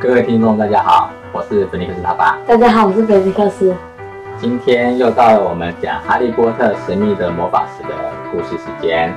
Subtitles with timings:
[0.00, 2.38] 各位听众，大家好，我是菲尼克斯他爸。
[2.46, 3.74] 大家好，我是菲尼克斯。
[4.40, 7.94] 今天又到了我们讲《哈利波特：神秘的魔法石》的
[8.30, 9.12] 故事时间。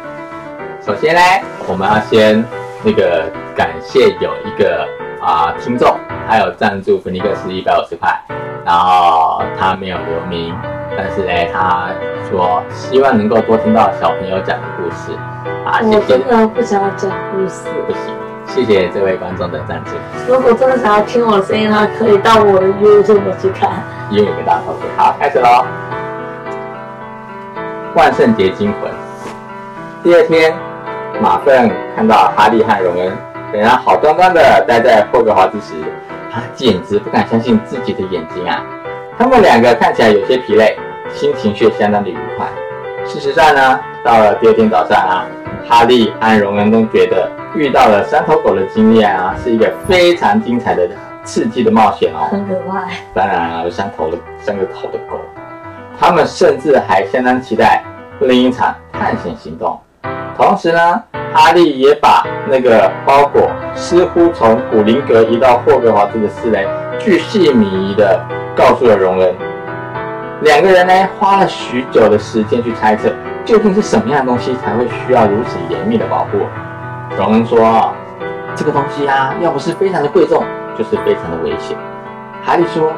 [0.82, 1.21] 首先呢，
[1.68, 2.44] 我们要先
[2.84, 4.88] 那个感谢有一个
[5.21, 5.96] 啊听众，
[6.28, 8.20] 他有赞助菲尼克斯一百五十块，
[8.66, 10.52] 然后他没有留名，
[10.98, 11.89] 但是呢，他
[12.27, 15.16] 说希望能够多听到小朋友讲的故事
[15.63, 16.28] 啊，谢谢我真。
[16.28, 17.70] 的不想要讲故事。
[17.86, 18.16] 不行，
[18.54, 19.91] 谢谢这位观众的赞助。
[20.28, 23.82] 如果真的想要听我的声音的话，可以到我的 YouTube 去看。
[24.09, 24.89] 因为有个大头盔。
[24.97, 25.65] 好，开始喽！
[27.95, 28.92] 万圣节惊魂。
[30.04, 30.54] 第二天，
[31.21, 33.09] 马粪看到哈利和荣恩
[33.53, 35.73] 仍然好端端的待在霍格华兹时，
[36.30, 38.61] 他简直不敢相信自己的眼睛啊！
[39.17, 40.78] 他们两个看起来有些疲累，
[41.14, 42.45] 心情却相当的愉快。
[43.05, 45.25] 事实上呢，到了第二天早上啊，
[45.67, 50.88] 哈利和荣恩都觉得遇到了三头狗的经验啊，是一个非常精彩的、
[51.23, 52.28] 刺激的冒险哦。
[52.31, 52.88] 很可怕。
[53.14, 55.20] 当然啊，有三头的三个头的狗，
[56.00, 57.84] 他们甚至还相当期待
[58.22, 59.80] 另一场探险行动。
[60.38, 66.58] 同时呢，哈利也把那个包裹似乎从古灵阁移到霍格华兹的事呢，
[66.98, 68.20] 巨细靡遗的
[68.56, 69.33] 告诉了荣恩。
[70.42, 73.14] 两个人呢，花了许久的时间去猜测，
[73.45, 76.39] 究竟是什么样的东西才会需要如此严密的保护。
[77.16, 77.94] 荣恩说
[78.56, 80.44] ：“这个东西啊，要不是非常的贵重，
[80.75, 81.78] 就是非常的危险。”
[82.44, 82.92] 哈利说：“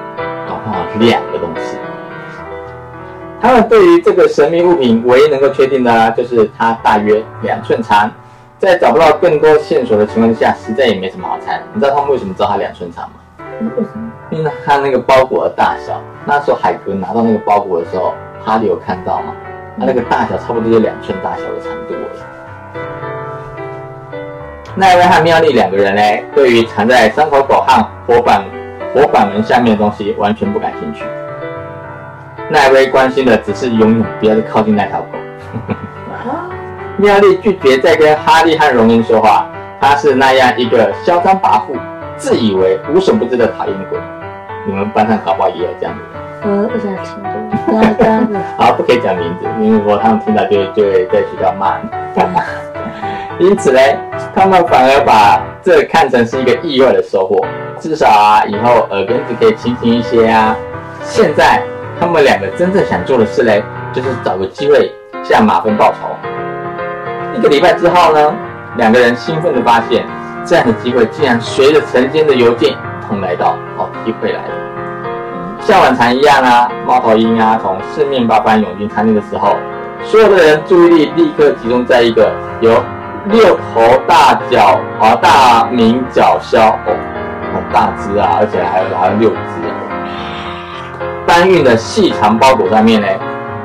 [0.47, 1.77] 搞不好两个东西。”
[3.41, 8.09] 他们对于这个神秘物品唯一能够确定的啊，就是它大约两寸长。
[8.57, 11.61] 在找不到更多线索的情况之下，实在也没什么好猜。
[11.73, 13.15] 你知道他们为什么知道它两寸长吗？
[13.75, 14.11] 为什么？
[14.29, 16.01] 因为它那个包裹的大小。
[16.25, 19.33] 那时候海格拿到那个包裹的时候，哈利有看到吗？
[19.79, 22.19] 它那个大小差不多就两寸大小的长度而已。
[24.75, 26.01] 奈威和妙丽两个人呢，
[26.35, 28.43] 对于藏在三口狗和火板
[28.93, 31.03] 火板门下面的东西完全不感兴趣。
[32.49, 35.07] 奈威关心的只是永远不要再靠近那条狗。
[36.97, 39.47] 妙丽拒绝再跟哈利和荣恩说话，
[39.81, 41.75] 她是那样一个嚣张跋扈、
[42.15, 43.99] 自以为无所不知的讨厌鬼。
[44.65, 46.23] 你们班上搞不好也有这样的人。
[46.45, 47.31] 我不想听懂。
[47.67, 48.37] 这样这样子。
[48.57, 51.89] 好，不可以讲名字，因为如果他们听到就会就会在学校骂你。
[53.39, 53.79] 因此呢，
[54.35, 57.43] 他们反而把这看成是一个意外的收获，
[57.79, 60.55] 至少啊，以后耳根子可以清醒一些啊。
[61.01, 61.61] 现在
[61.99, 64.91] 他们两个真正想做的事嘞，就是找个机会
[65.23, 65.97] 向马芬报仇。
[67.35, 68.33] 一个礼拜之后呢，
[68.77, 70.05] 两个人兴奋地发现，
[70.45, 74.49] 这样的机会竟然随着晨间的邮件一同来到，好机会来了。
[75.59, 79.57] 像往常一样啊，猫头鹰啊从四面八方涌进餐厅的时候，
[80.03, 82.31] 所有的人注意力立刻集中在一个
[82.61, 82.71] 有
[83.25, 86.95] 六头大角啊大鸣角枭哦，
[87.53, 89.35] 很大只啊，而且还有还有六只
[91.25, 93.07] 搬运的细长包裹上面呢。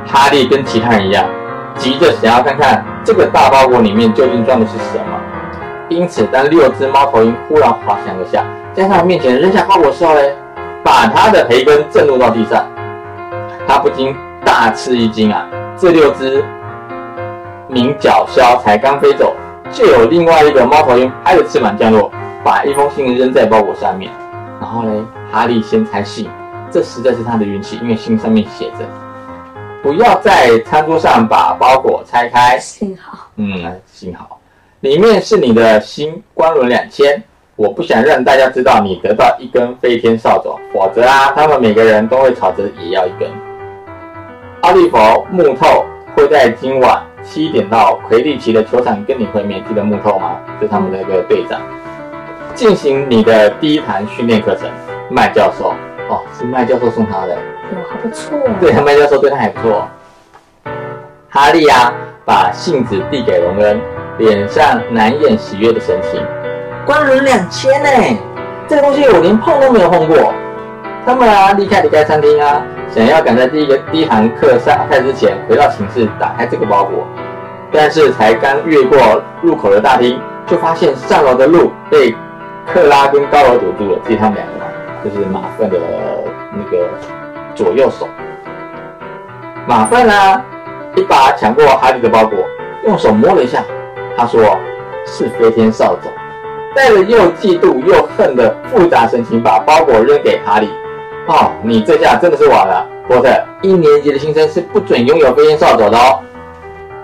[0.06, 1.22] 哈利跟其他人一样，
[1.76, 5.20] 急着想要看看这个大包裹里面究竟装的是什么。
[5.90, 8.42] 因此，当六只猫头鹰忽然滑翔而下，
[8.74, 10.20] 在他面前扔下包裹的时候呢，
[10.84, 12.64] 把他的培根震落到地上，
[13.66, 14.14] 他不禁
[14.44, 15.46] 大吃一惊啊！
[15.76, 16.44] 这六只
[17.68, 19.34] 鸣角枭才刚飞走，
[19.72, 22.10] 就有另外一个猫头鹰拍着翅膀降落，
[22.44, 24.10] 把一封信扔在包裹下面。
[24.60, 25.02] 然后嘞，
[25.32, 26.30] 哈利先拆信，
[26.70, 28.86] 这实在是他的运气，因为信上面写着
[29.82, 33.28] ：“不要在餐桌上把包裹拆开。”幸好。
[33.36, 34.38] 嗯，幸好
[34.80, 37.22] 里面是你的新光轮两千。
[37.58, 43.28] 我不想让大家知道你得到一根飞天扫帚，否则啊，他们每个人都会吵着也要一根。
[44.60, 44.96] 奥利弗
[45.28, 50.38] 木透会在今晚七点到魁地奇的球场跟你会面，记得木透吗？
[50.60, 51.60] 就他们的那个队长，
[52.54, 54.70] 进行你的第一堂训练课程。
[55.10, 55.74] 麦教授，
[56.08, 57.34] 哦，是麦教授送他的。
[57.34, 58.38] 有还不错。
[58.60, 59.88] 对，麦教授对他还不错。
[61.28, 61.92] 哈利啊，
[62.24, 63.80] 把信纸递给荣恩，
[64.16, 66.22] 脸上难掩喜悦的神情。
[66.88, 67.90] 光轮两千呢，
[68.66, 70.32] 这个东西我连碰都没有碰过。
[71.04, 77.06] 他们啊，立刻离开餐厅啊，想要赶在第一个第一堂课上开始之前回到寝室打开这个包裹，
[77.70, 82.16] 但是才刚越过入口的大厅，就发现上楼的路被
[82.72, 85.78] 克拉跟高楼堵住了，只有他们两个，就是马粪的
[86.54, 86.86] 那个
[87.54, 88.08] 左右手。
[89.66, 90.42] 马粪呢，
[90.96, 92.38] 一把抢过哈利的包裹，
[92.86, 93.62] 用手摸了一下，
[94.16, 94.40] 他说
[95.04, 96.08] ：“是飞天扫帚。”
[96.74, 100.68] 带着又嫉妒又恨的复杂神情，把包裹扔给哈利。
[101.26, 103.28] 哦，你这下真的是完了，波特！
[103.62, 106.20] 一年级的新生是不准拥有飞天扫帚的哦。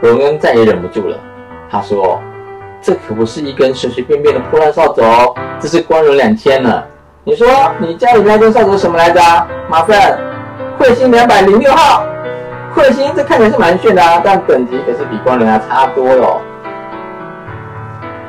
[0.01, 1.17] 荣恩再也忍不住了，
[1.71, 2.21] 他说
[2.81, 6.83] ：“这可不是一根随随便便的破烂扫帚哦，这是光荣两千呢。
[7.25, 7.47] 你说
[7.79, 9.21] 你家里那根扫帚什么来着？
[9.69, 9.97] 马粪，
[10.79, 12.05] 彗星两百零六号。
[12.77, 16.41] 彗星这看起来是蛮炫的啊，但等级可是比光荣还差多了。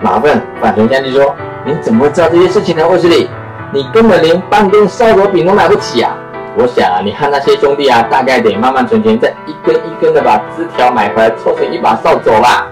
[0.06, 1.34] 马粪反唇相讥说
[1.66, 3.28] ：“你怎么会知道这些事情呢，卫斯理？
[3.74, 6.16] 你根本连半根扫帚饼都买不起啊！
[6.56, 12.68] 我想啊，你和那些兄弟啊，大概得慢慢存钱，再一根一根的把枝条买回来，凑成一把扫帚吧。”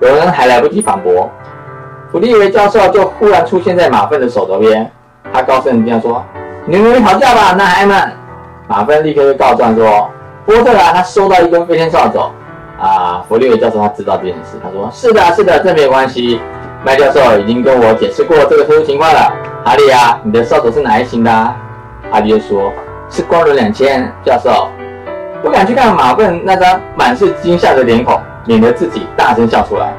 [0.00, 1.28] 有人还来不及反驳，
[2.12, 4.88] 弗利维教授就忽然出现在马粪的手头边，
[5.32, 6.24] 他高声这样说
[6.64, 8.12] ：“你们没吵架吧，男孩们？”
[8.68, 10.08] 马粪立刻就告状说。
[10.46, 12.20] 波特啊，他收到一根飞天扫帚
[12.80, 13.22] 啊！
[13.28, 16.40] 弗利维教授他知道这件事，他说：“是的，是的，这没关系。”
[16.82, 19.32] 麦教授已经跟我解释过这个特殊情况了。
[19.64, 21.30] 哈利啊，你的扫帚是哪一型的？
[22.10, 22.72] 哈利就说
[23.10, 24.68] ：“是光轮两千。”教授
[25.42, 29.92] 不敢去看马粪那张满是惊吓的脸孔，免得自己大声笑出来。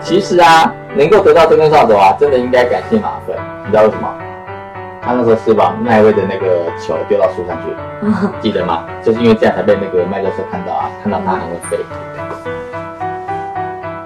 [0.00, 3.36] 其实啊，能够得到这根扫帚啊，真的应该感谢马粪。
[3.64, 4.08] 你知道为什么？
[5.02, 7.74] 他那时候是把麦威的那个球丢到树上去，
[8.40, 8.84] 记得吗？
[9.02, 11.78] 就是因为这样才被那个麦教授看到啊，看到他很会飞。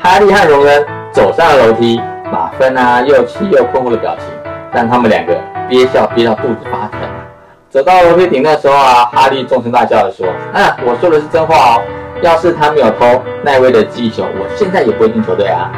[0.04, 1.98] 哈利和荣恩走上了楼梯，
[2.30, 4.26] 马芬啊又气又困惑的表情，
[4.70, 5.34] 让他们两个
[5.66, 7.00] 憋笑憋到肚子发疼。
[7.70, 11.82] 走到楼梯顶的时候啊，哈利纵声大叫的说：“啊，我说的是真话哦！
[12.20, 15.72] 要是他没有偷奈威的记忆球，我现在也不会进球队啊。”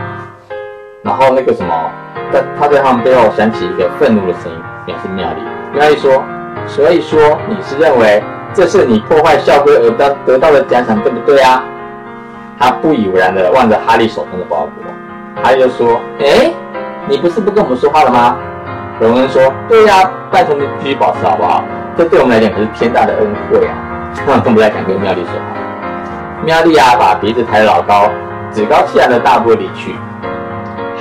[1.05, 1.73] 然后那个什么，
[2.33, 4.59] 在他在他们背后响起一个愤怒的声音。
[4.85, 6.21] 表示妙丽，妙丽说
[6.67, 8.21] ：“所以说你是认为
[8.53, 11.63] 这是你破坏校规而得得到的奖赏，对不对啊？”
[12.59, 16.51] 他不以为然的望着哈利手中的包裹，哈利就说：“哎，
[17.09, 18.37] 你不是不跟我们说话了吗？”
[18.99, 21.63] 荣恩说：“对呀，拜托你继续保持好不好？
[21.97, 23.75] 这对我们来讲可是天大的恩惠啊！”
[24.43, 26.43] 更不再敢跟妙丽说话。
[26.45, 28.11] 妙丽啊，把鼻子抬得老高，
[28.51, 29.95] 趾高气扬的大步离去。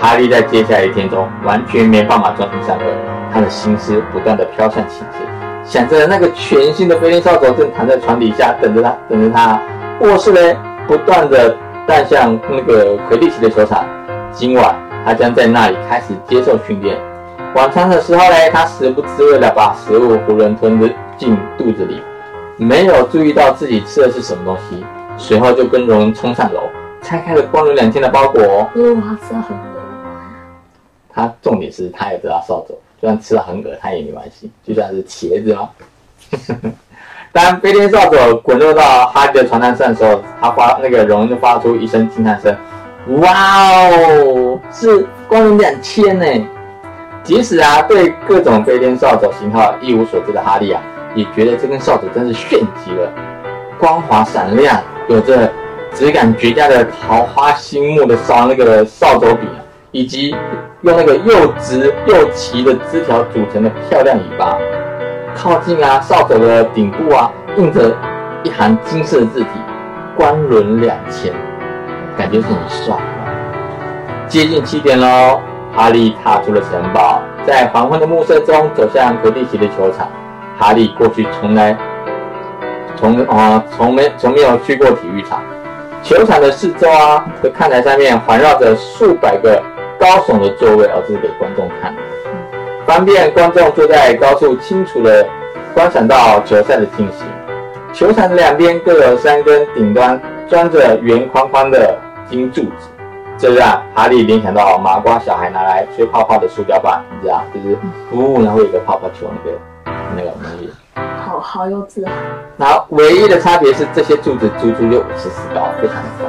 [0.02, 2.84] 哈利在接下来一天中完全没办法专心上课。
[3.34, 5.25] 他的心思不断的飘向寝室，
[5.63, 9.60] 想着那个全新的飞天扫帚正躺在床底下等着他，等着他。
[10.00, 10.57] 卧室嘞，
[10.88, 11.56] 不断的
[11.88, 13.86] 带向那个魁地奇的球场。
[14.32, 16.98] 今晚他将在那里开始接受训练。
[17.56, 22.02] 晚餐的时候呢，他食不知味的把食物囫囵吞的进肚子里，
[22.58, 24.86] 没有注意到自己吃的是什么东西。
[25.18, 26.64] 随后就跟荣恩冲上楼，
[27.02, 28.42] 拆开了光荣两天的包裹。
[28.44, 29.81] 哇，这很恶
[31.10, 32.76] 他重点是他也知道扫帚。
[33.02, 35.70] 就算吃了很恶他也没关系，就算是茄子吗？
[37.36, 42.56] 当飞天扫帚滚落到哈利的床单上的时候，他发那个荣就发出一声惊叹声
[43.20, 43.30] ：“哇
[43.90, 46.26] 哦，是光荣两千呢！”
[47.24, 50.82] 即使啊对各种飞天扫帚型号一无所知的哈利啊，
[51.14, 53.12] 也觉得这根扫帚真是炫极了，
[53.78, 55.52] 光滑闪亮，有着
[55.94, 59.50] 质感绝佳的桃花心木的扫那个扫帚柄，
[59.92, 60.34] 以及。
[60.81, 64.56] 用那个又直又齐的枝条组成的漂亮尾巴，
[65.36, 67.96] 靠近啊，扫帚的顶部啊，印着
[68.44, 69.50] 一行金色的字体
[70.18, 71.34] “官轮两千”，
[72.18, 72.96] 感觉是很帅。
[74.28, 75.42] 接近七点喽，
[75.76, 80.08] 哈利踏出了城堡，在黄昏的暮色中走向格地奇的球场。
[80.58, 81.78] 哈利过去从来
[82.96, 85.44] 从啊从没从没有去过体育场，
[86.02, 89.62] 球场的四周啊的看台上面环绕着数百个。
[89.98, 92.02] 高耸的座位，而是给观众看的，
[92.85, 95.25] 方便观众坐在高处，清楚的
[95.73, 97.25] 观赏到球赛的进行。
[97.92, 101.97] 球场的两边各有三根顶端装着圆框框的
[102.30, 102.89] 金柱子，
[103.37, 107.77] 这让哈利联想到麻瓜小孩拿来吹泡泡的塑胶棒，你知道，就是
[108.11, 109.57] 呜，然后有个泡泡球那个
[110.15, 110.71] 那个东西。
[111.25, 112.11] 好好幼稚啊！
[112.56, 116.25] 然后唯一的差别是，这些柱子足足有五十四高，非常的高。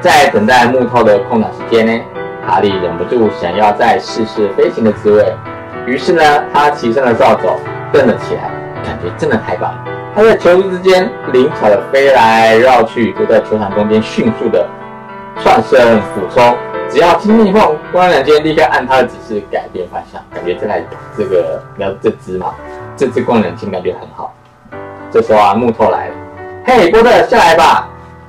[0.00, 2.04] 在等待木头的空档时间呢，
[2.48, 5.22] 哈利忍不住想要再试试飞行的滋味。
[5.84, 7.58] 于是呢，他骑上了扫帚，
[7.92, 8.50] 蹬了起来，
[8.82, 9.84] 感觉真的太棒了。
[10.14, 14.66] 他在球之间灵巧的飞来绕去，就在球场中间迅速的
[15.42, 16.56] 窜身俯冲。
[16.88, 20.18] 只要轻轻一碰，光两间立刻按他的指示改变方向。
[20.34, 20.82] 感觉这台
[21.18, 22.54] 这个要这只嘛，
[22.96, 24.34] 这只光两千感觉很好。
[25.10, 26.14] 这时候啊，木头来了，
[26.64, 27.86] 嘿，波特下来吧。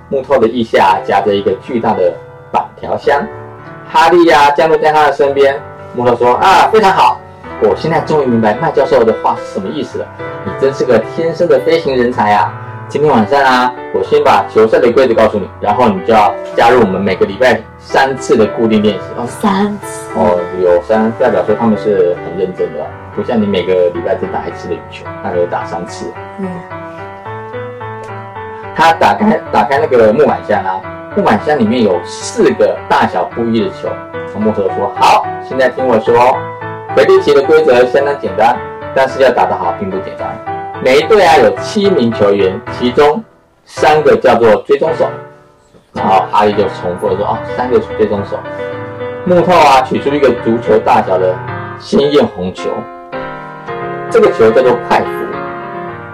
[0.10, 2.14] 木头的腋下夹着一个巨大的
[2.52, 3.26] 板条箱，
[3.92, 5.60] 哈利呀降落在他的身边。
[5.96, 7.20] 木头说：“啊，非常好，
[7.64, 10.06] 我现在终于明白麦教授的话是什么意思了。
[10.46, 12.54] 你真是个天生的飞行人才啊！
[12.88, 19.02] 今天晚上啊，我先把球赛的规则告诉你，然后你就要加入我们每个礼拜三次的固定练习。
[19.18, 26.06] 哦，三次哦，有三代表说他们是很认真的，不像你每个礼拜只打一次的羽球，那个打三次。
[26.38, 26.48] 嗯。”
[28.76, 30.80] 他打开打开那个木板箱啊，
[31.16, 33.90] 木板箱里面有四个大小不一的球。
[34.40, 36.38] 木头说：“好，现在听我说，
[36.96, 38.56] 魁地奇的规则相当简单，
[38.96, 40.30] 但是要打得好并不简单。
[40.82, 43.22] 每一队啊有七名球员，其中
[43.66, 45.10] 三个叫做追踪手。
[45.94, 48.38] 然后哈利就重复说：“哦，三个追踪手。”
[49.26, 51.36] 木头啊取出一个足球大小的
[51.80, 52.70] 鲜艳红球，
[54.10, 55.10] 这个球叫做快符。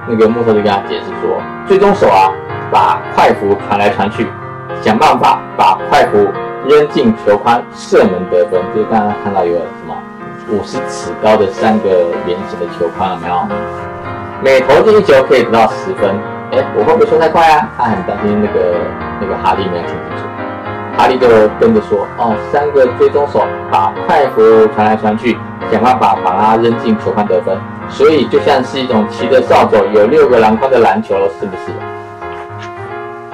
[0.08, 2.32] 那个木头就跟他解释说：“追踪手啊，
[2.72, 4.26] 把快符传来传去，
[4.82, 6.28] 想办法把快壶
[6.68, 8.62] 扔进球筐，射门得分。
[8.74, 9.96] 就是刚刚看到有什么
[10.50, 11.90] 五十尺高的三个
[12.26, 13.36] 圆形的球筐，有没有？
[14.44, 16.16] 每投进一球可以得到十分。
[16.52, 17.68] 哎，我会不会说太快啊？
[17.78, 18.78] 他很担心那个
[19.20, 20.24] 那个哈利没有听清楚。
[20.98, 21.28] 哈利就
[21.60, 23.42] 跟着说：哦，三个追踪手
[23.72, 24.42] 把快壶
[24.76, 25.38] 传来传去，
[25.72, 27.58] 想办法把它扔进球筐得分。
[27.90, 31.95] 所以就像是一种骑着扫帚有六个篮筐的篮球了，是不是？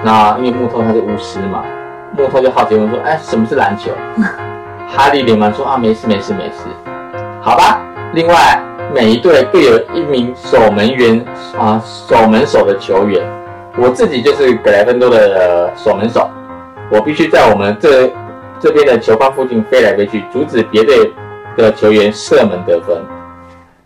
[0.03, 1.63] 那因为木头他是巫师嘛，
[2.17, 3.91] 木头就好奇问说：哎，什么是篮球？
[4.89, 6.65] 哈利连忙说：啊，没事没事没事，
[7.41, 7.79] 好吧。
[8.13, 8.61] 另外，
[8.93, 11.23] 每一队各有一名守门员
[11.57, 13.25] 啊，守门手的球员。
[13.77, 16.29] 我自己就是格莱芬多的守门手，
[16.91, 18.11] 我必须在我们这
[18.59, 21.09] 这边的球框附近飞来飞去，阻止别队
[21.55, 23.01] 的球员射门得分。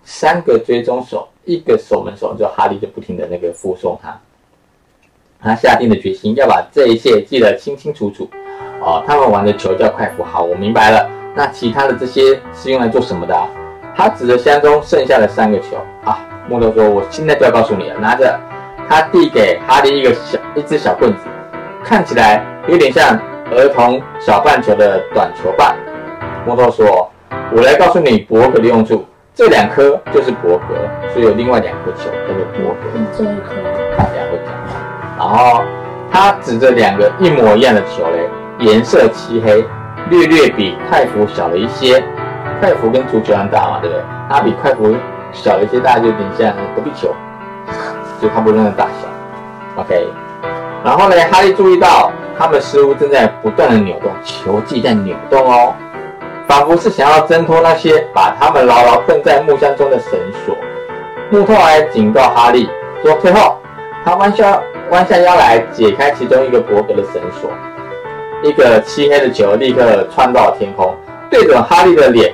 [0.04, 4.18] 三个追踪手，一个守门手，就哈利就不停的那个附送他。
[5.46, 8.28] 他下定了决心要把这一切记得清清楚楚。
[8.82, 11.08] 哦，他们玩的球叫快符，好，我明白了。
[11.36, 13.48] 那其他的这些是用来做什么的啊？
[13.96, 18.40] 他指着箱中剩下的三个球啊，木头说：“我现在就要告诉你了。”拿着，
[18.90, 21.20] 他递给哈利一个小一只小棍子，
[21.84, 23.20] 看起来有点像
[23.52, 25.76] 儿童小半球的短球棒。
[26.46, 27.10] 木头说
[27.56, 30.76] ：“我来告诉你博格的用处，这两颗就是博格，
[31.14, 32.90] 所以有另外两颗球叫做博格。
[33.16, 33.54] 这一颗，
[33.96, 34.85] 看两会讲。
[35.26, 35.64] 然后
[36.12, 38.30] 他指着两个一模一样的球嘞，
[38.60, 39.66] 颜色漆黑，
[40.12, 42.04] 略略比快服小了一些。
[42.60, 44.04] 快服跟足球一样大嘛，对不对？
[44.30, 44.96] 它比快服
[45.32, 47.14] 小一些，大概就有点像隔壁球，
[48.22, 49.82] 就差不多那个大小。
[49.82, 50.08] OK，
[50.84, 55.74] 然后呢，哈利注意到他们似乎正在不断的扭动，球技在扭动哦，
[56.48, 60.12] 仿佛是想要挣脱那些把他们牢牢困在木箱中的绳
[60.46, 60.56] 索。
[61.32, 62.70] 木头还警告哈利
[63.02, 63.58] 说：“退后！”
[64.06, 64.62] 他弯下
[64.92, 67.50] 弯下腰来解开其中一个伯格的绳索，
[68.44, 70.96] 一个漆黑的球立刻窜到了天空，
[71.30, 72.34] 对准哈利的脸。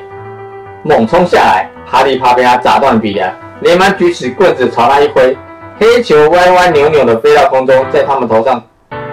[0.84, 3.31] 猛冲下来，哈利怕被他砸断鼻梁，
[3.62, 5.38] 连忙举起棍子朝他一挥，
[5.79, 8.62] 黑球歪歪扭扭的飞到空中，在他们头上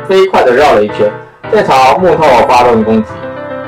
[0.09, 1.11] 飞快的绕了一圈，
[1.52, 3.11] 再朝木头发动攻击。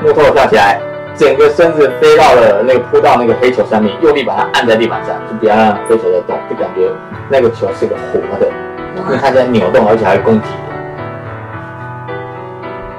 [0.03, 0.81] 木头跳起来，
[1.15, 6.89] 整个身子飞到了那个扑到那个黑球上面，用力把它按在地板上，就不要让黑球在动，就感觉
[7.29, 8.47] 那个球是个活的，
[8.97, 10.47] 因为它在扭动，而且还攻击。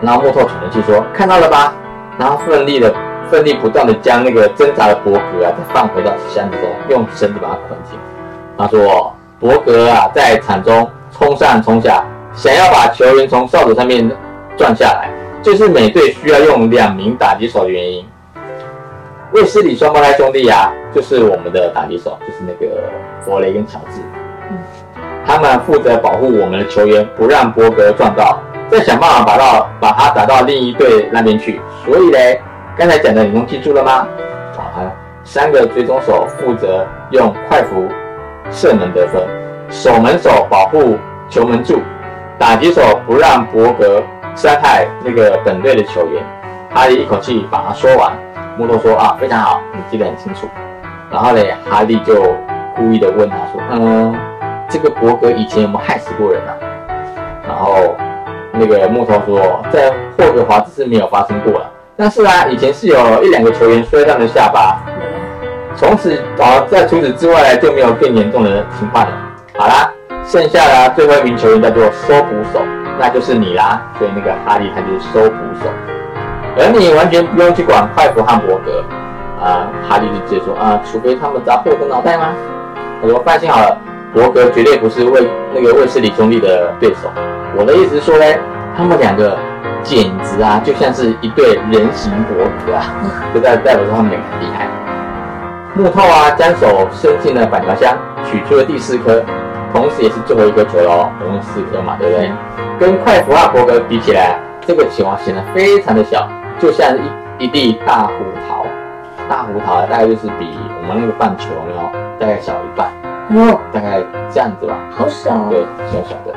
[0.00, 1.74] 然后木头喘着气说：“看到了吧？”
[2.18, 2.92] 然后奋力的。
[3.30, 7.98] 奋力不断的将那个挣扎的伯格啊，再放回到箱子中，用绳子把它捆紧。
[8.58, 14.06] 他说：“伯格啊，在场中冲上冲下，想要把球员从扫帚上面
[14.54, 15.08] 转下来，
[15.40, 18.06] 就是美队需要用两名打击手的原因。
[19.32, 22.82] 卫斯理双胞胎兄弟啊，就是我们的打击手，就是那个
[23.22, 24.02] 弗雷跟乔治。
[25.26, 28.38] 他们负责保护我们的球员，不让伯格撞到，
[28.70, 31.60] 再想办法把到把他打到另一队那边去。
[31.84, 32.40] 所以嘞。”
[32.74, 34.08] 刚才讲的你都记住了吗？
[34.56, 34.82] 好，
[35.24, 37.86] 三个追踪手负责用快符
[38.50, 39.22] 射门得分，
[39.68, 40.96] 守门手保护
[41.28, 41.82] 球门柱，
[42.38, 44.02] 打击手不让伯格
[44.34, 46.24] 伤害那个本队的球员。
[46.72, 48.10] 哈利一口气把它说完。
[48.56, 50.48] 木头说啊，非常好，你记得很清楚。
[51.10, 52.34] 然后呢，哈利就
[52.74, 54.14] 故意的问他说，嗯，
[54.72, 56.56] 这个伯格以前有没有害死过人啊？
[57.46, 57.94] 然后
[58.52, 61.70] 那个木头说，在霍格华兹是没有发生过了。
[61.94, 64.80] 但是啊，以前是有一两个球员摔断了下巴，
[65.76, 69.12] 从此啊，在除此之外就没有更严重的情况了。
[69.58, 69.92] 好啦，
[70.24, 72.64] 剩下的最后一名球员叫做收捕手，
[72.98, 73.82] 那就是你啦。
[73.98, 75.68] 所以那个哈利他就是收捕手，
[76.56, 78.82] 而你完全不用去管快福和伯格
[79.38, 79.68] 啊。
[79.86, 82.28] 哈利就直接说啊，除非他们砸破我的脑袋吗？
[83.02, 83.76] 他说放心好了，
[84.12, 87.10] 伯格绝对不是卫那个卫斯理兄弟的对手。
[87.56, 88.24] 我的意思是说呢，
[88.76, 89.38] 他们两个。
[89.84, 92.84] 简直啊，就像是一对人形伯格啊！
[93.34, 94.68] 就在代表说他们两个很厉害。
[95.74, 99.20] 木头啊，将手伸进了板条箱，取出了第四颗，
[99.74, 101.10] 同时也是最后一颗球喽。
[101.18, 102.30] 总共四颗嘛，对不对？
[102.78, 106.28] 跟快福啊伯格比起来，这个球啊显得非常的小，
[106.60, 108.12] 就像一一粒大胡
[108.48, 108.64] 桃。
[109.28, 111.90] 大胡桃大概就是比我们那个棒球有没有？
[112.20, 112.88] 大概小一半。
[113.30, 114.78] 哦，大概这样子吧。
[114.90, 115.48] 好小。
[115.48, 116.34] 对，小小的。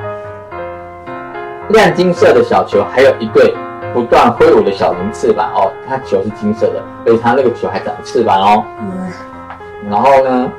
[1.69, 3.53] 亮金色的小球，还有一对
[3.93, 8.63] 不断挥舞的小型翅膀哦，它球是金色的，而且它那个球还长翅膀哦。
[8.79, 9.11] 嗯，
[9.89, 10.51] 然后呢，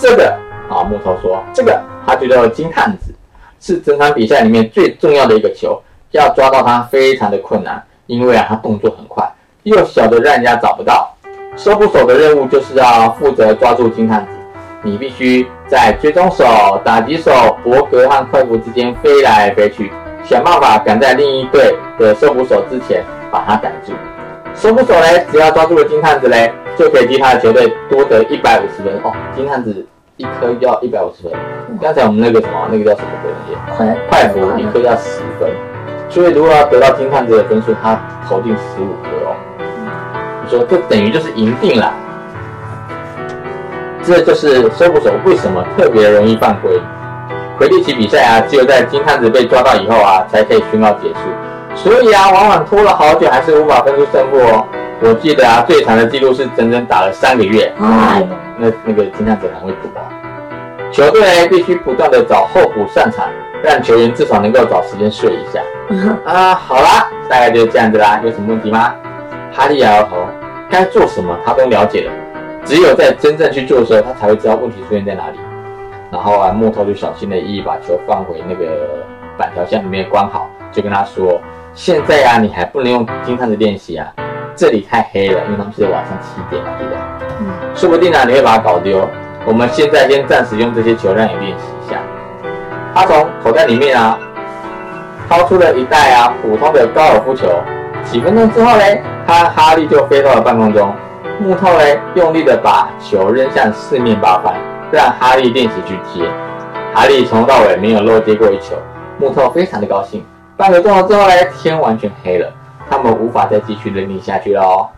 [0.00, 0.34] 这个
[0.70, 3.14] 啊，木头说这个他觉得金探子
[3.60, 5.80] 是整场比赛里面最重要的一个球，
[6.12, 9.30] 要抓到它非常的困难，因为啊，它动作很快，
[9.64, 11.14] 又小的让人家找不到。
[11.54, 14.32] 收捕手的任务就是要负责抓住金探子，
[14.82, 16.44] 你必须在追踪手、
[16.84, 19.90] 打击手、伯格和快服之间飞来飞去，
[20.22, 23.92] 想办法赶在另一队的收捕手之前把他逮住。
[24.54, 29.12] 收捕手嘞，只要抓住了金探子嘞，就可以替他的球队多得一百五十分哦。
[29.34, 31.32] 金探子一颗要一百五十分，
[31.80, 35.50] 刚才我们那个什么，那个叫什么队那快快服一颗要十分，
[36.08, 39.36] 所以如果要得到金探子的分数，他投进十五颗哦。
[40.42, 41.92] 你说这等于就是赢定了，
[44.08, 46.80] 这就是收捕手为什么特别容易犯规。
[47.58, 51.18] 魁地奇比赛啊，只有在金探子被抓到以后啊，才可以宣告结束。
[51.74, 54.64] 所以啊，往往拖了好久，还是无法分出胜负哦。
[55.02, 57.70] 我记得啊，最长的记录是整整打了三个月。
[57.82, 59.88] 哎，那那个金探子很会赌。
[60.90, 63.26] 球队必须不断的找候补上场，
[63.62, 65.60] 让球员至少能够找时间睡一下。
[66.24, 68.18] 啊，好啦，大概就是这样子啦。
[68.24, 68.94] 有什么问题吗？
[69.52, 70.16] 哈利摇摇头，
[70.70, 72.12] 该做什么他都了解了，
[72.64, 75.38] 只有在真正去做的时候，他才会知道问题出现在哪里。
[76.10, 79.04] 然后啊，木头就小心的翼翼把球放回那个
[79.36, 81.40] 板条箱里面关好，就跟他说
[81.74, 84.06] ：“现在啊，你还不能用金探子练习啊，
[84.56, 86.98] 这里太黑了，因为他们是晚上七点嘛，对不对？
[87.40, 89.06] 嗯，说不定啊，你会把它搞丢。
[89.44, 92.00] 我们现在先暂时用这些球让你练习一下。
[92.94, 94.18] 他从口袋里面啊，
[95.28, 97.48] 掏出了一袋啊普通的高尔夫球。
[98.04, 100.90] 几分钟之后嘞，他哈利就飞到了半空中。
[101.40, 104.52] 木头嘞，用力的把球扔向四面八方，
[104.90, 106.28] 让哈利练习去接。
[106.92, 108.74] 哈利从头到尾没有漏接过一球，
[109.18, 110.24] 木头非常的高兴。
[110.56, 112.52] 半个钟头之后嘞，天完全黑了，
[112.90, 114.88] 他们无法再继续扔你下去了哦。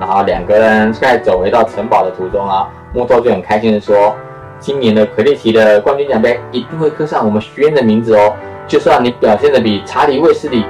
[0.00, 4.16] 然后两个人在走回到城堡的途中啊，木头就很开心的说
[4.58, 8.32] ：“今年的魁地奇的冠军奖杯一定会刻上我们学院的名字哦。
[8.66, 10.64] 就算你表现的比查理卫斯理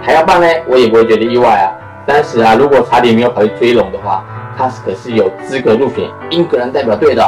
[0.00, 1.74] 还要棒呢，我也不会觉得意外啊。
[2.06, 4.24] 当时啊，如果查理没有跑去追龙的话，
[4.56, 7.22] 他可是有资格入选英格兰代表队的。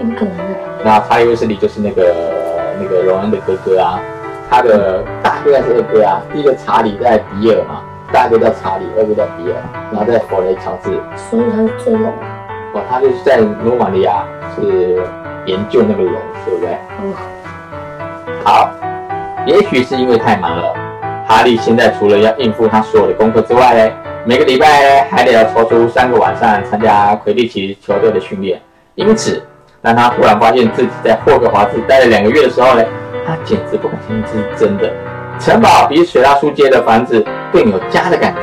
[0.00, 0.44] 英格兰的
[0.84, 2.14] 那查理威斯利就是那个
[2.80, 4.00] 那个荣恩的哥哥啊，
[4.50, 6.20] 他的大哥还是二哥啊？
[6.32, 7.82] 第一个查理在比尔嘛，
[8.12, 9.56] 大哥叫查理，二哥叫比尔，
[9.92, 10.90] 然后在佛雷乔治。
[11.16, 12.12] 所以他是追龙。
[12.74, 15.00] 哦，他就是在罗马尼亚是
[15.46, 16.76] 研究那个龙，对不对？
[17.00, 17.14] 嗯，
[18.44, 18.68] 好，
[19.46, 20.74] 也许是因为太忙了，
[21.26, 23.94] 哈利现在除了要应付他所有的功课之外呢，
[24.26, 28.58] 每个礼拜还得要抽出三个晚上参加魁地奇球队的训练。
[28.94, 29.42] 因此，
[29.82, 32.82] 当他忽然发现自己在霍格华兹待了两个月的时候呢，
[33.26, 34.90] 他简直不敢相信这是真的。
[35.38, 38.42] 城堡比水拉书街的房子更有家的感觉。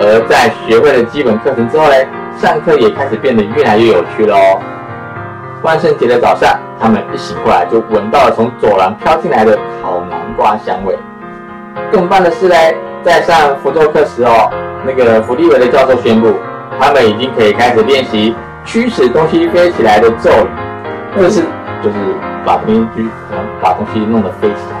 [0.00, 1.94] 而在学会了基本课程之后呢，
[2.36, 4.60] 上课也开始变得越来越有趣了哦。
[5.62, 10.98] 万圣节的早上，他们一醒过来就闻到了从走廊飘进来的烤南瓜香味。
[11.92, 12.56] 更棒的是呢，
[13.04, 14.50] 在上符咒课时哦，
[14.86, 16.34] 那个弗利维的教授宣布，
[16.78, 20.48] 他们已经可以开始练习驱使东西飞起来的咒语。
[21.16, 21.40] 这是
[21.82, 21.96] 就是
[22.44, 23.08] 把东西举，
[23.60, 24.78] 把东西弄得飞起来。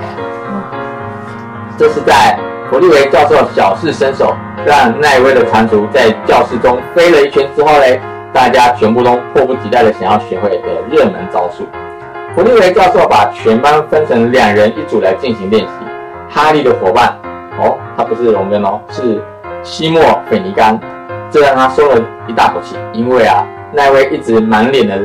[1.76, 2.38] 这是在
[2.70, 4.34] 弗利维教授小试身手，
[4.66, 8.00] 让奈威的蟾蜍在教室中飞了一圈之后嘞，
[8.32, 11.66] 大家全部都迫不及待的想要学会的热门招数。
[12.34, 15.70] 弗利维教授把全班分成两人一组来进行练习。
[16.28, 17.16] 哈利的伙伴
[17.58, 19.20] 哦，他不是荣恩哦，是
[19.62, 20.78] 西莫·斐尼甘，
[21.30, 25.00] 这让他松了一大口气，因为啊，奈威一直满脸的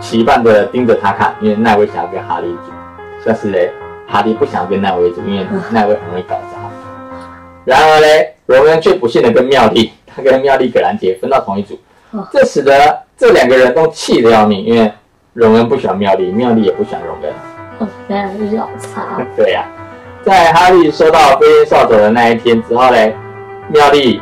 [0.00, 2.72] 期盼的盯着他看，因为奈威想要跟哈利组，
[3.24, 3.72] 但是嘞，
[4.06, 6.58] 哈利不想跟奈威组，因为 奈威很容易搞砸。
[7.64, 11.78] 然而嘞，荣恩却不幸的跟妙丽， 他跟妙丽·葛兰杰分到同一组
[12.12, 14.92] 哦，这使得这两个人都气得要命，因为
[15.32, 17.32] 荣恩不喜欢妙丽，妙丽也不喜欢荣恩。
[17.78, 18.38] 哦，原来是。
[19.36, 19.64] 对呀、
[20.22, 23.16] 在哈利收到飞天扫帚的那一天之后嘞，
[23.68, 24.20] 妙丽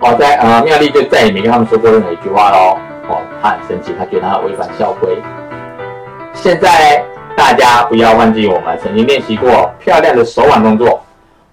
[0.00, 2.78] 哦，在呃妙丽就再也没跟他们说过任何一句话喽。
[3.08, 5.16] 哦，他很生气，他觉得他违反校规。
[6.34, 7.04] 现在
[7.36, 11.02] 大家不要忘记我们曾经练习过漂亮的手腕动作。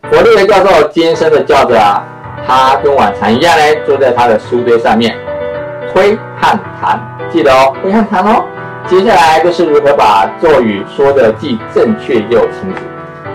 [0.09, 2.03] 佛利的教授尖声的叫着啊，
[2.47, 5.15] 他跟往常一样呢，坐在他的书堆上面，
[5.93, 6.99] 挥和弹，
[7.31, 8.43] 记得哦，挥和弹哦。
[8.87, 12.81] 接下来就是如何把咒语说的既正确又清楚，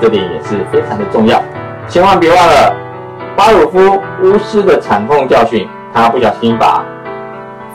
[0.01, 1.40] 这点也是非常的重要。
[1.87, 2.75] 千万别忘了
[3.37, 6.85] 巴鲁夫巫师的惨痛教训，他不小心把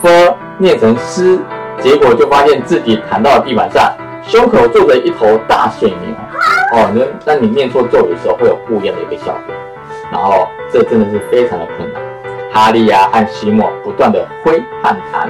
[0.01, 0.09] “f”
[0.57, 1.37] 念成“诗”，
[1.81, 3.91] 结果就发现自己弹到了地板上，
[4.23, 6.15] 胸口坐着一头大水牛。
[6.71, 9.53] 哦，那当你念错咒语的时候，会有不一样的一个效果。
[10.09, 12.01] 然后这真的是非常的困难。
[12.53, 15.29] 哈利呀和西莫不断的挥和弹，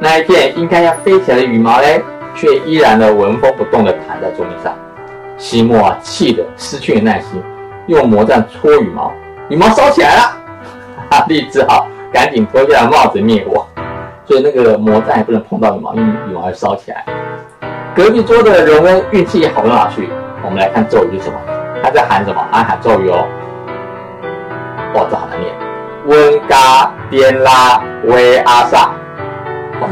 [0.00, 2.02] 那一片应该要飞起来的羽毛嘞，
[2.34, 4.74] 却依然的纹风不动的躺在桌面上。
[5.36, 7.40] 西莫啊，气得失去了耐心，
[7.86, 9.12] 用魔杖戳羽毛，
[9.48, 10.36] 羽毛烧起来了。
[11.10, 13.66] 哈利只好赶紧脱下帽子灭火，
[14.26, 17.04] 所以那个魔杖也不能碰到羽毛，因为羽毛会烧起来。
[17.94, 20.08] 隔壁桌的荣恩运气好不到哪去。
[20.44, 21.38] 我们来看咒语是什么？
[21.82, 22.44] 他在喊什么？
[22.52, 23.26] 他喊咒语哦。
[24.94, 25.52] 哇，这好难念。
[26.06, 28.90] 温嘎颠拉维阿萨。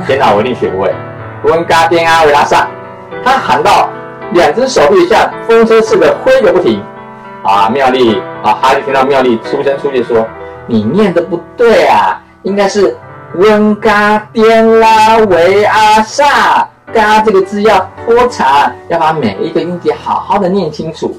[0.07, 0.95] 天哪，我一定学不会。
[1.45, 2.69] 温嘎颠阿维阿萨。
[3.25, 3.88] 他喊到
[4.33, 6.83] 两只手臂像风车似的挥个不停。
[7.47, 10.27] 啊，妙丽啊，哈利听到妙丽出声出去说
[10.67, 12.97] ：“你念的不对啊，应该是
[13.35, 21.15] 温嘎颠拉维阿萨。”嘎这个字要拖长，要把每一个音节好好的念清楚。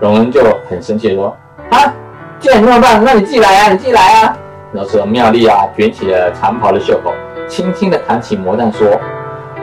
[0.00, 1.36] 荣恩就很生气的说
[1.70, 1.92] ：“啊，
[2.40, 4.36] 既然你那么棒，那你自己来啊，你自己来啊！”
[4.72, 7.12] 然后说妙丽啊，卷起了长袍的袖口，
[7.46, 8.88] 轻轻的弹起魔杖说：“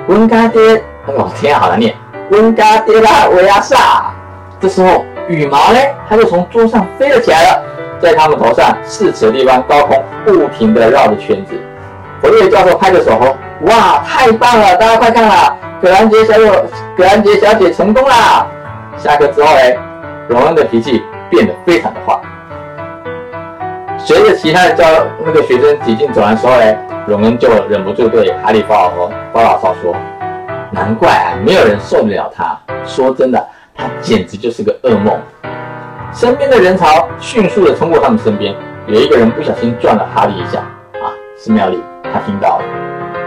[0.07, 1.93] 温嘎爹，哦天啊，好难念，
[2.29, 4.13] 温嘎爹拉维阿萨。”
[4.61, 7.63] 这时候羽毛呢，它就从桌上飞了起来了，
[7.99, 11.53] 在他们头上四尺地方高空不停的绕着圈子。
[12.21, 13.35] 佛瑞教授拍着手说。
[13.61, 14.75] 哇，太棒了！
[14.75, 16.65] 大家快看啦，葛兰杰小友，
[16.97, 18.45] 葛兰杰小姐成功啦！
[18.97, 19.61] 下课之后呢，
[20.27, 22.19] 荣恩的脾气变得非常的坏。
[23.97, 24.83] 随着其他的教
[25.25, 26.75] 那个学生挤进走廊时候呢，
[27.07, 28.91] 荣恩就忍不住对哈利·鲍尔
[29.31, 29.95] 鲍老少说
[30.69, 32.57] ：“难怪啊，没有人受得了他。
[32.85, 35.19] 说真的，他简直就是个噩梦。”
[36.13, 38.53] 身边的人潮迅速的冲过他们身边，
[38.85, 42.65] 有一个人不小心撞了哈利一下，啊，是妙丽，他听到了。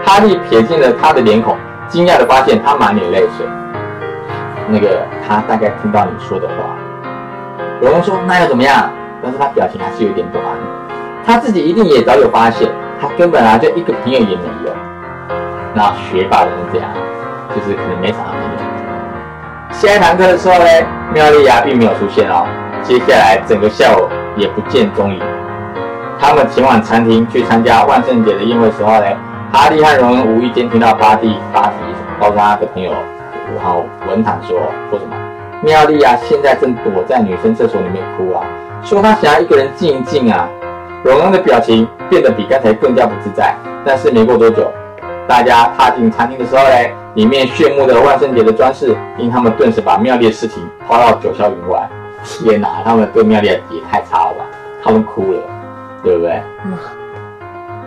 [0.05, 1.57] 哈利瞥见了他的脸孔，
[1.89, 3.45] 惊讶的发现他满脸泪水。
[4.69, 6.55] 那个，他大概听到你说的话。
[7.81, 8.89] 有人说：“那又怎么样？”
[9.21, 10.45] 但是他表情还是有点不安。
[11.25, 12.69] 他自己一定也早有发现，
[13.01, 14.75] 他根本啊就一个朋友也没有。
[15.73, 16.89] 那学霸人是这样，
[17.53, 18.66] 就是可能没啥朋友。
[19.71, 20.65] 下一堂课的时候呢，
[21.13, 22.47] 妙丽亚并没有出现哦。
[22.81, 25.21] 接下来整个下午也不见踪影。
[26.19, 29.05] 他们前往餐厅去参加万圣节的宴会时候呢。
[29.49, 31.73] 哈利和荣恩无意间听到巴蒂巴提
[32.19, 32.91] 告诉他的朋友，
[33.55, 35.15] 然后文坦说说什么？
[35.61, 38.43] 妙丽啊，现在正躲在女生厕所里面哭啊，
[38.83, 40.49] 说她想要一个人静一静啊。
[41.03, 43.55] 荣恩的表情变得比刚才更加不自在。
[43.85, 44.69] 但是没过多久，
[45.27, 51.87] 大家踏进餐厅的时候嘞，里面炫目的万圣节的装饰令他们顿时把妙丽的事情抛到九霄云外。
[52.23, 54.45] 天哪，他们对妙丽也太差了吧？
[54.83, 55.39] 他们哭了，
[56.03, 56.41] 对不对？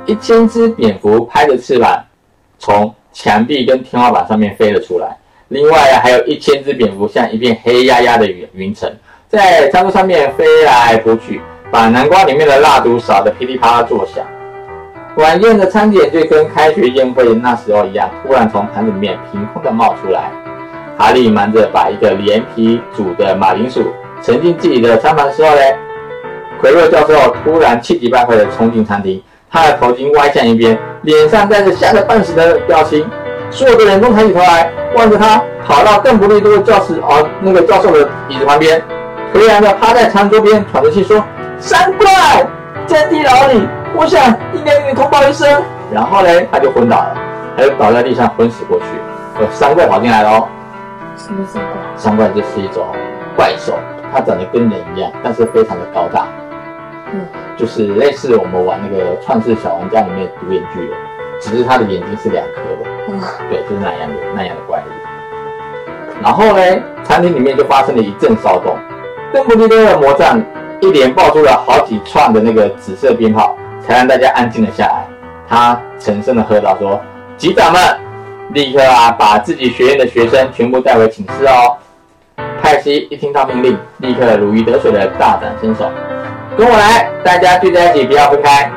[0.06, 2.04] 一千只蝙蝠拍着翅膀，
[2.58, 5.16] 从墙壁跟天花板上面飞了出来。
[5.48, 8.90] 另外啊，还有一千只蝙蝠像一片黑压压的云云层，
[9.28, 14.24] 在餐桌上面飞来扑去，把南瓜里面的蜡烛扫得噼里啪啦作响。
[15.16, 20.30] 晚宴的餐点就跟开学宴会那时候一样，突然从盘子里面凭空的冒出来。
[20.96, 23.82] 哈利忙着把一个连皮煮的马铃薯
[24.20, 25.60] 盛进自己的餐盘时候呢，
[26.60, 29.20] 奎洛教授突然气急败坏的冲进餐厅。
[29.50, 33.04] 他的头巾歪向一边，脸上带着吓得半死的表情。
[33.50, 38.80] 所有的人都抬起头来望着他，跑到邓布利多的教室哦，那个教授的椅子旁边，
[39.34, 41.24] 颓然的趴在餐桌边，喘着气说
[41.58, 42.46] ：“三怪
[42.86, 45.48] 在地牢里，我想应该给你通报一声。”
[45.92, 47.16] 然后呢，他就昏倒了，
[47.56, 48.86] 他就倒在地上昏死过去。
[49.38, 50.48] 呃，三怪跑进来了。
[51.16, 51.72] 什么三怪？
[51.96, 52.86] 三怪就是一种
[53.36, 53.78] 怪兽，
[54.12, 56.26] 它长得跟人一样，但是非常的高大。
[57.12, 57.26] 嗯。
[57.56, 60.90] 就是类似我们玩那个《创世小玩家》里面独眼巨人，
[61.40, 62.90] 只是他的眼睛是两颗的。
[63.08, 66.22] 嗯对，就是那样的那样的怪物。
[66.22, 66.62] 然后呢，
[67.02, 68.76] 餐厅里面就发生了一阵骚动。
[69.32, 70.42] 邓布利多的魔杖
[70.80, 75.04] 一连爆出了好几串的那个紫色鞭炮，才让大家安静了下来。
[75.48, 77.00] 他沉声的喝道：“说，
[77.36, 77.80] 级长们，
[78.50, 81.76] 立刻啊，把自己学院的学生全部带回寝室哦。”
[82.62, 85.90] 泰西一听到命令，立刻如鱼得水的大展身手。
[86.56, 88.70] 跟我来，大家聚在一起，不要分开。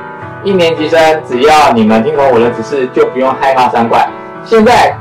[0.43, 4.07] 一年级生，只要你们听从我的指示，就不用害怕三怪。
[4.45, 4.95] 现在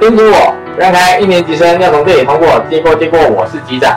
[0.00, 1.18] 跟着我，让开！
[1.20, 2.48] 一年级生要从这里通过。
[2.68, 3.96] 接过，接过，我是级长。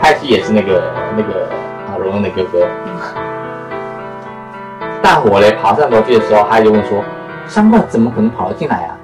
[0.00, 0.82] 泰西也是那个
[1.16, 1.48] 那个
[1.86, 2.66] 啊，荣恩的哥哥。
[5.06, 6.98] 大伙嘞爬上楼梯的时候，他就问说
[7.46, 8.98] ：“三怪怎么可能跑得进来啊？”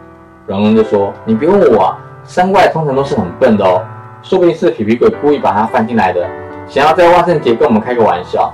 [0.48, 3.80] 荣恩就说：“你别问我，三怪通常都是很笨的哦，
[4.20, 6.28] 说不定是皮皮鬼故意把它放进来的。”
[6.66, 8.52] 想要在万圣节跟我们开个玩笑，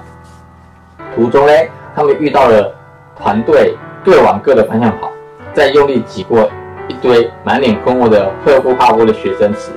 [1.17, 1.53] 途中呢，
[1.97, 2.71] 他们遇到了
[3.17, 5.11] 团队各往各的方向跑，
[5.55, 6.51] 在用力挤过
[6.87, 9.73] 一堆满脸困惑的赫夫帕夫的学生时，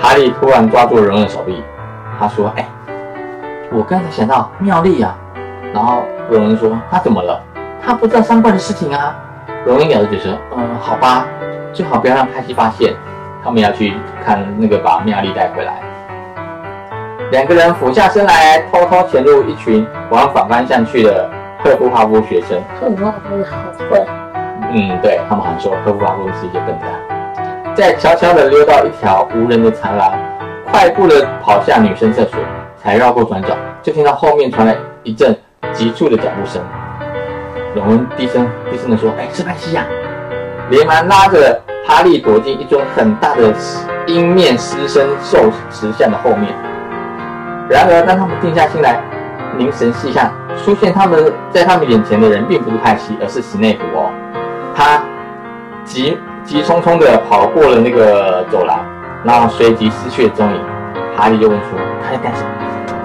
[0.00, 1.62] 哈利突然抓住荣恩的手臂，
[2.18, 2.68] 他说：“哎，
[3.70, 5.16] 我刚才想到妙丽啊。”
[5.72, 7.40] 然后荣恩说：“他怎么了？
[7.84, 9.16] 他不知道三怪的事情啊。”
[9.64, 11.26] 荣恩咬着嘴说：“嗯，好吧，
[11.72, 12.94] 最好不要让派西发现。
[13.42, 15.80] 他们要去看那个把妙丽带回来。”
[17.32, 21.30] 两个人俯下身来，偷偷潜入一群往反方向去的
[21.62, 22.60] 赫夫哈夫学生。
[22.78, 23.56] 赫夫哈夫好
[23.88, 24.06] 笨。
[24.70, 27.74] 嗯，对他们好像说赫夫哈夫是一些笨蛋。
[27.74, 30.12] 再悄悄地溜到一条无人的长廊，
[30.70, 32.38] 快步地跑向女生厕所，
[32.76, 35.37] 才绕过转角，就听到后面传来一阵
[35.72, 36.62] 急促的脚步声。
[37.74, 39.84] 荣恩低声低声地说：“哎，是派西呀！”
[40.70, 43.52] 连忙拉着哈利躲进一尊很大的
[44.06, 46.52] 鹰面狮身兽石像的后面。
[47.70, 49.00] 然而，当他们定下心来，
[49.56, 50.32] 凝神细看，
[50.64, 54.10] 出现他们在他们眼前的人并不是派西，而是史内普哦。
[54.74, 55.02] 他
[55.84, 58.80] 急急匆匆地跑过了那个走廊，
[59.24, 60.60] 然后随即失去了踪影。
[61.14, 62.48] 哈利就问说：“他在干什么？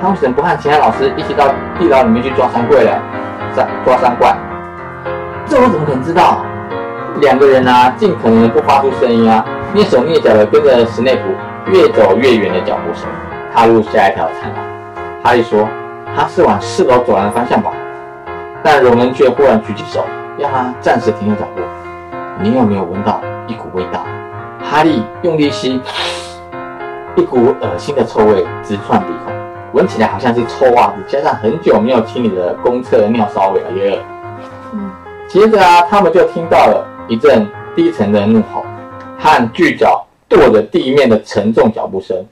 [0.02, 1.48] 他为什么不和其他老师一起到
[1.80, 2.92] 地牢里面去抓三怪呢？
[3.56, 4.36] 抓抓三怪？
[5.46, 6.46] 这我怎么可能知道？
[7.22, 13.08] 两个人啊，尽可能的不发出声音啊，蹑手蹑脚地跟着史内普越走越远的脚步声。”
[13.54, 14.66] 踏入下一条长廊，
[15.24, 15.68] 哈利说
[16.16, 17.72] ：“他是往四楼走廊的方向跑？”
[18.64, 20.04] 但荣恩却忽然举起手，
[20.40, 21.62] 让他暂时停下脚步。
[22.42, 24.04] 你有没有闻到一股味道？
[24.64, 25.80] 哈利用力吸，
[27.16, 29.33] 一股恶心的臭味直窜鼻孔，
[29.74, 33.62] 闻起来好像是臭袜子加上很久没有清理的公厕尿骚味。
[33.62, 33.98] 哎呀！
[34.72, 34.92] 嗯。
[35.28, 38.64] 接着啊，他们就听到了一阵低沉的怒吼
[39.18, 42.24] 和巨脚跺着地面的沉重脚步声。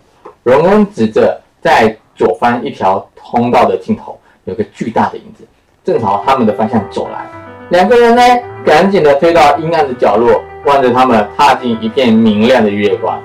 [0.43, 5.43] 荣恩指着在左方一条通道的尽头，有个巨大的影子，
[5.83, 7.25] 正朝他们的方向走来。
[7.69, 8.21] 两个人呢，
[8.63, 13.19] 赶紧的推到阴暗的角落，望着他们踏进一片明亮的月光。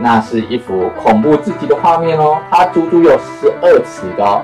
[0.00, 4.42] 那是一幅恐怖至极的画面哦，它足足有十二尺高，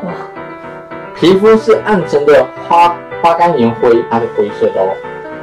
[1.14, 4.94] 皮肤是暗沉的花花岗岩灰，它是灰色的哦，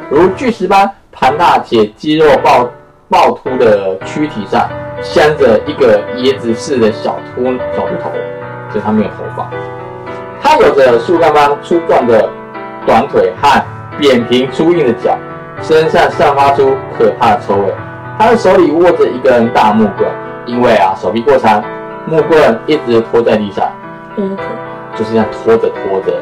[0.10, 2.70] 如巨石般庞大且肌肉暴
[3.10, 4.70] 暴突的躯体上。
[5.02, 7.44] 镶着一个椰子似的小秃
[7.76, 8.10] 小秃头，
[8.70, 9.50] 所以它没有头发。
[10.42, 12.30] 它有着树干般粗壮的
[12.86, 13.62] 短腿和
[14.00, 15.18] 扁平粗硬的脚，
[15.62, 17.74] 身上散发出可怕的臭味。
[18.18, 20.10] 他的手里握着一根大木棍，
[20.46, 21.64] 因为啊手臂过长，
[22.06, 23.68] 木棍一直拖在地上，
[24.96, 26.14] 就是这样拖着拖着，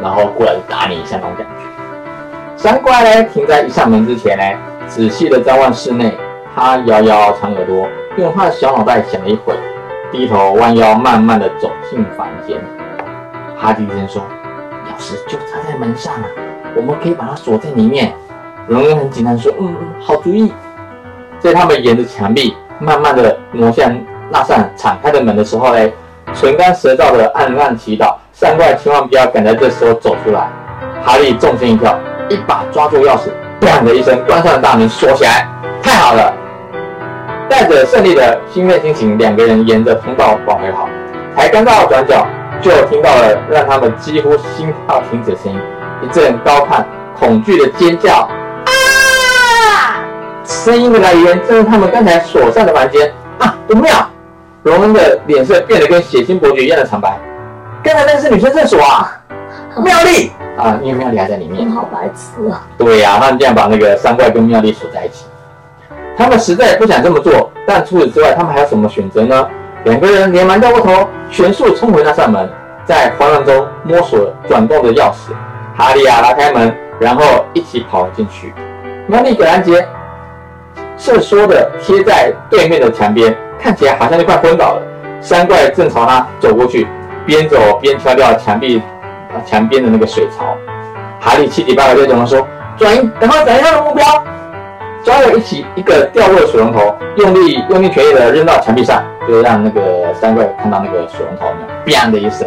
[0.00, 1.64] 然后过来打你一下那种感觉。
[2.56, 4.44] 三怪呢停在一扇门之前呢，
[4.86, 6.12] 仔细的张望室内，
[6.54, 7.88] 他摇摇长耳朵。
[8.16, 9.54] 用他的小脑袋想了一会，
[10.10, 12.60] 低头弯腰，慢慢的走进房间。
[13.56, 14.20] 哈迪先说
[14.84, 16.26] ：“钥匙就插在门上了，
[16.74, 18.12] 我们可以把它锁在里面。”
[18.66, 20.52] 荣恩很紧张说：“嗯，好主意。”
[21.40, 23.92] 在他们沿着墙壁慢慢的挪向
[24.30, 25.92] 那扇敞开的门的时候嘞，
[26.34, 30.48] 唇干舌燥的暗暗祈祷：三怪千万不要赶在这时候走出来。
[31.02, 31.98] 哈利纵身一跳，
[32.28, 35.48] 一把抓住钥匙，砰的一声关上了大门，锁起来。
[35.82, 36.32] 太好了！
[37.48, 40.88] 带着胜利的兴奋心情，两个人沿着通道往回跑。
[41.34, 42.26] 才刚到转角，
[42.60, 45.58] 就听到了让他们几乎心跳停止的声音，
[46.02, 46.84] 一阵高亢、
[47.18, 48.28] 恐惧的尖叫。
[50.50, 50.64] 啊！
[50.64, 53.12] 声音的来源正是他们刚才所上的房间。
[53.38, 54.10] 啊，不妙！
[54.64, 57.16] 荣恩的脸色变得跟血腥伯爵一样的惨白。
[57.82, 59.16] 刚才那是女生厕所啊！
[59.76, 61.70] 妙丽啊，因为妙丽还在里面。
[61.70, 62.66] 好白痴啊！
[62.76, 65.24] 对呀，他们这样把那个三怪跟妙丽锁在一起。
[66.18, 69.48] 他们实在不想这么做，但除此之外，他们还有什么选择呢？
[69.84, 72.46] 两个人连忙掉过头，全速冲回那扇门，
[72.84, 75.32] 在慌乱中摸索转动着钥匙。
[75.74, 78.52] 哈利亚拉开门，然后一起跑了进去。
[79.06, 79.86] 妙丽·葛兰杰
[81.00, 84.82] 瑟缩的贴在对面的墙边，看起来好像就快昏倒了。
[85.22, 86.86] 三怪正朝他走过去，
[87.24, 88.82] 边走边敲掉墙壁
[89.30, 90.54] 啊墙边的那个水槽。
[91.18, 94.04] 哈利七急八对着他说：“转移，赶快转移他的目标。”
[95.02, 101.46] 抓了一起一个掉落的水龙头，用力用尽全力的扔到墙壁上，就让那个三怪看到那个水龙头，
[101.86, 102.46] 砰的一声，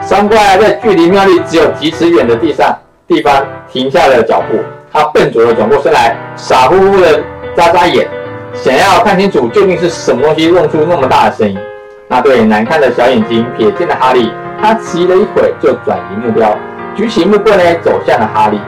[0.00, 2.72] 三怪在距离妙丽只有几尺远的地上
[3.08, 4.58] 地方停下了脚步，
[4.92, 7.20] 他笨拙的转过身来，傻乎乎的
[7.56, 8.06] 眨眨眼，
[8.52, 11.58] 想要看清楚究竟是什么东西弄出那么大的声音。
[12.06, 14.30] 那对难看的小眼睛瞥见了哈利，
[14.62, 16.54] 他迟疑了一会就转移目标，
[16.94, 18.60] 举起木棍呢走向了哈利。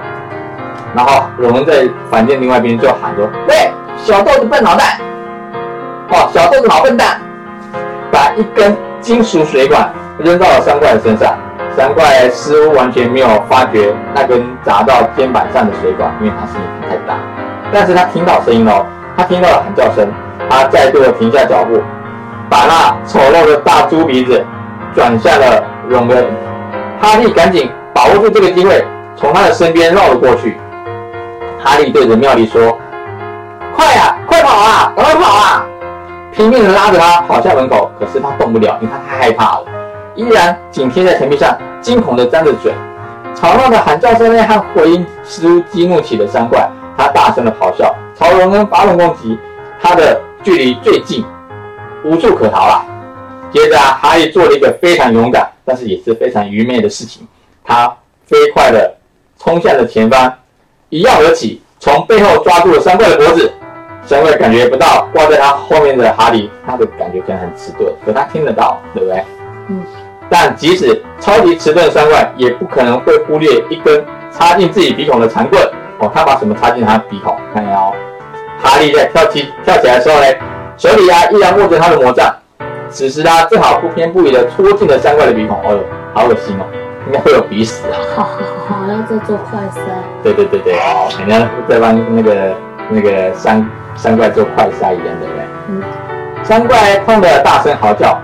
[0.96, 4.98] 然后荣恩在房间另外一边就喊着：“喂，小豆子笨脑袋！
[6.08, 7.20] 哦，小豆子老笨蛋！”
[8.10, 11.36] 把一根金属水管扔到了三怪的身上。
[11.76, 17.16] 三怪似乎完全没有发觉那根砸到肩膀上的水管，因为它声音太大。
[17.72, 20.08] 但是他听到声音了，他听到了喊叫声。
[20.50, 21.78] 他再度的停下脚步，
[22.48, 24.42] 把那丑陋的大猪鼻子
[24.94, 26.26] 转向了荣恩。
[27.00, 28.82] 哈利赶紧把握住这个机会，
[29.14, 30.56] 从他的身边绕了过去。
[31.62, 32.78] 哈利对着妙丽说
[33.76, 35.66] ：“快呀，快跑啊，赶快跑啊！”
[36.32, 39.64] 拼命的拉着他跑向门口，可是他动不了，因为他太害怕了，
[40.14, 42.72] 依然紧贴在墙壁上，惊恐的张着嘴。
[43.34, 46.66] 吵闹的喊叫声呢和回音似乎激怒起了山怪，
[46.98, 49.38] 他大声的咆哮，朝荣恩发动攻击。
[49.80, 51.24] 他的距离最近，
[52.04, 52.84] 无处可逃了。
[53.52, 57.26] 接着啊，哈利做了一个非常勇敢，但是也是非常愚昧的事情。
[57.64, 57.86] 他
[58.26, 58.96] 飞快的
[59.38, 60.34] 冲向了前方，
[60.88, 63.52] 一跃而起，从背后抓住了山怪的脖子。
[64.04, 69.24] 山怪感觉不到挂在他后面的哈利，他的感觉可能很迟钝，可他听得到，对不对？
[69.68, 69.82] 嗯。
[70.28, 75.62] 但即使超级迟钝的山怪，也不可能会忽略一根插进自己鼻孔的长棍。
[76.00, 77.36] 哦，他把什么插进他鼻孔？
[77.54, 77.92] 看一下哦。
[78.62, 80.26] 哈利在跳起跳起来的时候呢，
[80.76, 82.34] 手里啊依然握着他的魔杖。
[82.90, 85.56] 此时他正好不偏不倚的戳进了山怪的鼻孔。
[85.58, 85.80] 哦呦，
[86.14, 86.64] 好恶心哦，
[87.06, 87.94] 应该会有鼻屎啊。
[88.16, 88.30] 好好
[88.66, 89.80] 好，要再做快塞。
[90.22, 90.72] 对对对对，
[91.18, 92.54] 人家在帮那个
[92.88, 95.44] 那个山山怪做快塞一样，对不对？
[95.68, 95.82] 嗯。
[96.44, 98.18] 山怪痛得大声嚎叫，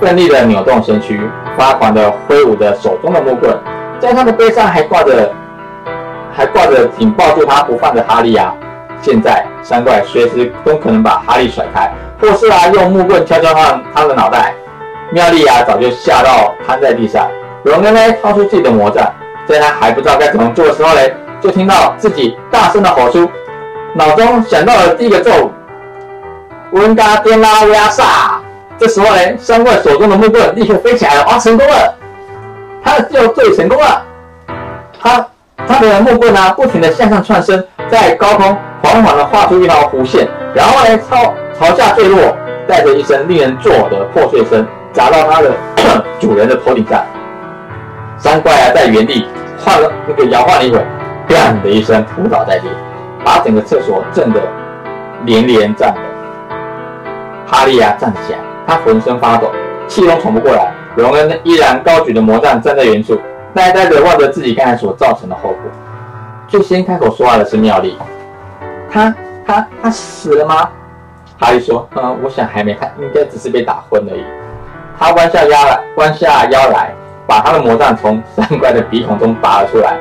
[0.00, 1.20] 奋力的扭动身躯，
[1.56, 3.56] 发狂的挥舞着手中的木棍，
[3.98, 5.32] 在他的背上还挂着
[6.32, 8.54] 还挂着紧抱住他不放的哈利啊。
[9.00, 11.90] 现在山怪随时都可能把哈利甩开。
[12.20, 14.54] 或是啊，用木棍敲敲他他的脑袋。
[15.10, 17.28] 妙丽啊，早就吓到瘫在地上。
[17.64, 19.04] 荣恩呢，掏出自己的魔杖，
[19.46, 21.00] 在他还不知道该怎么做的时候呢，
[21.40, 23.28] 就听到自己大声的吼出，
[23.94, 25.50] 脑中想到了第一个咒语：
[26.70, 28.40] 温嘎颠拉维亚萨。
[28.78, 31.94] 这时候呢，山怪手中的木棍立刻飞起来了，啊，成功了！
[32.84, 34.02] 他就最成功了。
[35.00, 35.24] 他
[35.66, 41.34] 他的木棍呢，不停的向上窜升，在高空缓缓的画出一条弧线，然后呢，朝。
[41.60, 42.34] 朝下坠落，
[42.66, 45.52] 带着一声令人作呕的破碎声，砸到他的
[46.18, 47.04] 主人的头顶上。
[48.18, 50.84] 三怪啊，在原地晃了那个摇晃了一会，
[51.28, 52.66] 砰的一声扑倒在地，
[53.22, 54.40] 把整个厕所震得
[55.24, 56.00] 连连颤抖。
[57.46, 59.52] 哈利啊，站起来，他浑身发抖，
[59.86, 60.72] 气都喘不过来。
[60.96, 63.20] 荣恩依然高举着魔杖站在原处，
[63.54, 65.58] 呆呆地望着自己刚才所造成的后果。
[66.48, 67.96] 最先开口说话的是妙丽，
[68.90, 69.14] 他
[69.46, 70.68] 他他死了吗？
[71.38, 74.22] 哈利说：“嗯，我想还没，他应该只是被打昏而已。”
[74.98, 76.94] 他弯下腰来，弯下腰来，
[77.26, 79.96] 把他的魔杖从三怪的鼻孔中拔了出来。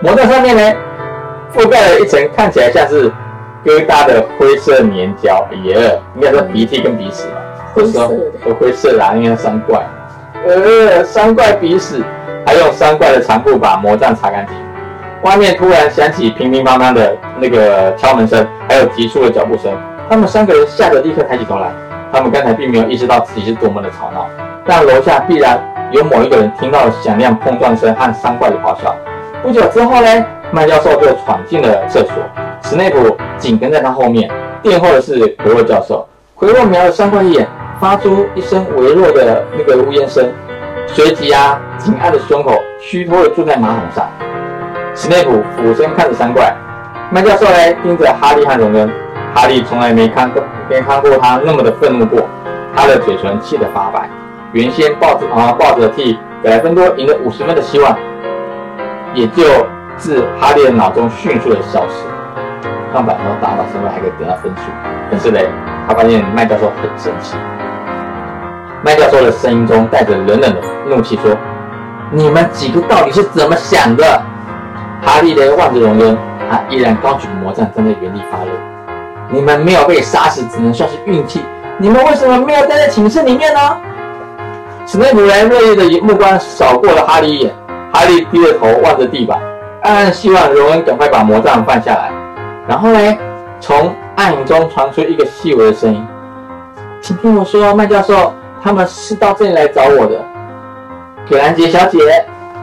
[0.00, 0.78] 魔杖上面呢，
[1.54, 3.10] 覆盖了一层看起来像是
[3.64, 5.44] 疙瘩的灰色粘胶。
[5.64, 7.40] 耶，应该说鼻涕跟鼻屎吧？
[7.74, 9.84] 灰色的，灰色的，应该三怪。
[10.46, 12.04] 呃，三怪鼻屎，
[12.46, 14.56] 还用山怪的长布把魔杖擦干净。
[15.22, 19.72] 外面突然响起乒乒乓乓的那个敲门声，还有急促的脚步声。
[20.08, 21.68] 他们三个人吓得立刻抬起头来。
[22.12, 24.26] 他们刚才并没有意识到自己是多么的吵闹，
[24.64, 28.94] 但楼下必然有某一个人听到了响亮碰撞声和山怪的咆哮。
[29.42, 32.14] 不久之后呢，麦教授就闯进了厕所，
[32.62, 34.30] 史内普紧跟在他后面。
[34.62, 36.06] 殿后的是奎洛教授。
[36.36, 37.46] 奎洛瞄了山怪一眼，
[37.80, 40.32] 发出一声微弱的那个呜咽声，
[40.86, 44.08] 随即啊，紧按着胸口，虚脱的坐在马桶上。
[44.94, 46.54] 史内普俯身看着山怪，
[47.10, 48.90] 麦教授呢，盯着哈利和荣恩。
[49.34, 52.26] 哈利从来没看过，没看过他那么的愤怒过。
[52.74, 54.08] 他的嘴唇气得发白，
[54.52, 57.94] 原先抱着啊抱着替百分多赢了五十分的希望，
[59.12, 59.44] 也就
[59.96, 62.04] 自哈利的脑中迅速的消失。
[62.92, 64.62] 看板上打到身上还可以得到分数，
[65.10, 65.48] 可是嘞，
[65.86, 67.36] 他发现麦教授很生气。
[68.86, 71.36] 麦教授的声音中带着冷冷的怒气说
[72.12, 74.04] ：“你们几个到底是怎么想的？”
[75.02, 76.16] 哈利呢望着荣恩，
[76.48, 78.48] 他依然高举魔杖站在原地发愣。
[79.28, 81.40] 你们没有被杀死，只能算是运气。
[81.78, 83.60] 你们为什么没有待在寝室里面呢？
[84.86, 87.52] 史内普人锐利的目光扫过了哈利一眼，
[87.92, 89.36] 哈利低着头望着地板，
[89.82, 92.12] 暗暗希望荣恩赶快把魔杖放下来。
[92.68, 93.18] 然后呢，
[93.58, 96.06] 从暗影中传出一个细微的声音
[97.02, 98.32] ：“请听我说，麦教授，
[98.66, 100.20] 他们是到这里来找我的。”
[101.30, 101.98] 葛兰杰小姐，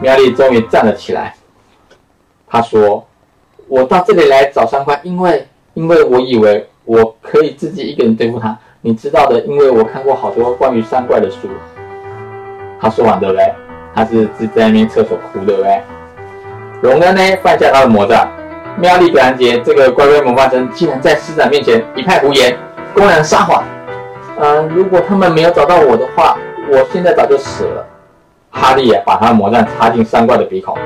[0.02, 1.34] 妙丽终于站了起来。
[2.46, 3.06] 她说
[3.68, 11.48] ：“我到这里来找三块，因为……”因为我以为我可以自己一个人对付他，你知道的，因为我看过好多关于三怪的书。
[12.78, 13.52] 他说完对不对？
[13.92, 15.80] 他是自在那边厕所哭对不对？
[16.80, 18.28] 荣恩呢放下他的魔杖，
[18.78, 22.56] 妙丽格兰杰这个乖乖魔法生竟然在师长面前一派胡言，
[22.94, 23.64] 公然撒谎。
[24.40, 26.36] 嗯，如果他们没有找到我的话，
[26.70, 27.86] 我现在早就死了。
[28.50, 30.76] 哈利啊，把他的魔杖插进三怪的鼻孔。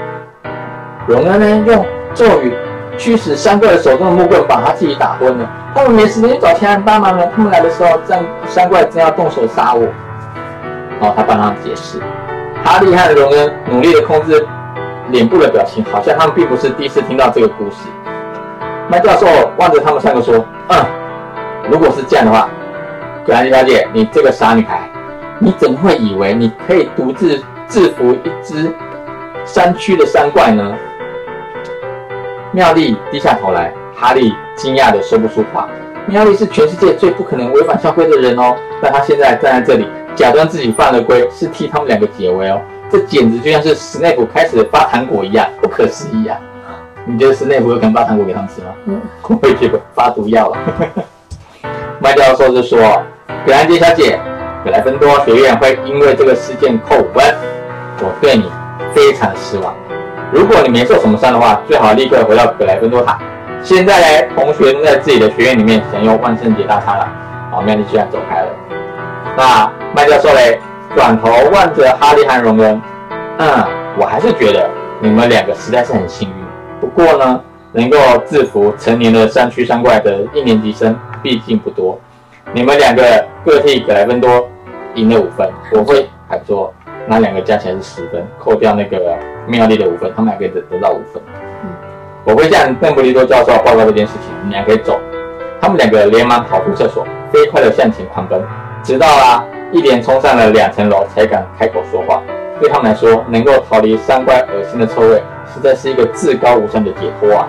[1.07, 2.53] 荣恩呢用咒语。
[2.99, 5.49] 驱使三怪手中的木棍把他自己打昏了。
[5.73, 7.29] 他们没时间找其他人帮忙了。
[7.29, 9.87] 他们来的时候，山山怪正要动手杀我。
[11.01, 12.01] 哦，他帮他解释。
[12.65, 14.45] 哈利和荣恩努力的控制
[15.11, 17.87] 脸部的表情，好像他们并不是第一次听到这个故事。
[18.89, 19.29] 麦教授
[19.59, 20.85] 望着他们三个说：“嗯，
[21.71, 22.49] 如果是这样的话，
[23.29, 24.89] 兰迪小姐，你这个傻女孩，
[25.39, 27.37] 你怎么会以为你可以独自
[27.69, 28.73] 制服一只
[29.45, 30.75] 山区的山怪呢？”
[32.53, 35.69] 妙丽低下头来，哈利惊讶的说不出话。
[36.07, 42.59] 妙丽是全世界最不可能违反校规的人哦，但她现在站在这里，假装自己犯了规，是替他们两个解围哦。
[42.91, 46.41] 这简直就像是史内普开始发糖果一样，不可思议啊！
[47.05, 48.69] 你觉得史内普有可能发糖果给他们吃吗？
[48.87, 50.57] 嗯，我会觉得发毒药了。
[52.01, 52.79] 麦教授就说
[53.47, 54.19] ：“格兰杰小姐，
[54.65, 57.35] 格莱芬多学院会因为这个事件扣五分，
[58.01, 58.51] 我对你
[58.95, 59.75] 非常失望。
[60.33, 63.19] 如果你没受什么伤的话，最好立刻回到格莱芬多塔。
[63.63, 67.09] 现在呢，同学都在自己的学院里面享用万圣节大餐了。”
[67.51, 68.49] 好，麦丽居然走开了。
[69.37, 70.59] 那麦教授嘞？
[70.97, 72.83] 转头望着哈利和荣恩，
[73.39, 73.65] 嗯，
[73.99, 74.71] 我还是觉得
[75.01, 76.35] 你们两个实在是很幸运。
[76.81, 77.41] 不过呢，
[77.73, 82.01] 能够制服成年的山区山怪的一年级生毕竟不多。
[82.55, 83.03] 你们两个
[83.45, 84.49] 各替格莱芬多
[84.95, 86.73] 赢了五分，我会还说
[87.07, 91.23] 那两个加起来是十分，扣掉那个妙丽的五分，他们两个得得到五分。
[91.63, 91.71] 嗯，
[92.25, 94.99] 我会向邓布利多教授报告这件事情，你们俩可以走。
[95.61, 98.43] 他们两个连忙跑出厕所，飞快地向前狂奔，
[98.83, 99.45] 直到啊。
[99.71, 102.23] 一连冲上了两层楼，才敢开口说话。
[102.59, 105.23] 对他们来说，能够逃离三怪恶心的臭味，
[105.53, 107.47] 实在是一个至高无上的解脱啊！